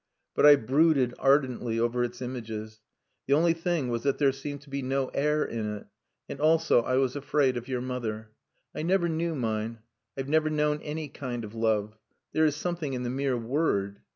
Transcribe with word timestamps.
But 0.33 0.47
I 0.47 0.55
brooded 0.55 1.13
ardently 1.19 1.79
over 1.79 2.03
its 2.03 2.23
images. 2.23 2.81
The 3.27 3.35
only 3.35 3.53
thing 3.53 3.89
was 3.89 4.01
that 4.01 4.17
there 4.17 4.31
seemed 4.31 4.61
to 4.61 4.69
be 4.71 4.81
no 4.81 5.09
air 5.09 5.45
in 5.45 5.75
it. 5.75 5.87
And 6.27 6.39
also 6.39 6.81
I 6.81 6.95
was 6.95 7.15
afraid 7.15 7.55
of 7.55 7.67
your 7.67 7.81
mother. 7.81 8.31
I 8.73 8.81
never 8.81 9.07
knew 9.07 9.35
mine. 9.35 9.77
I've 10.17 10.27
never 10.27 10.49
known 10.49 10.81
any 10.81 11.07
kind 11.07 11.43
of 11.43 11.53
love. 11.53 11.99
There 12.31 12.45
is 12.47 12.55
something 12.55 12.93
in 12.93 13.03
the 13.03 13.11
mere 13.11 13.37
word.... 13.37 13.99